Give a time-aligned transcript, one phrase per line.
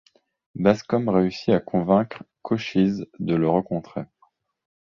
[0.55, 4.05] Bascom réussit à convaincre Cochise de le rencontrer.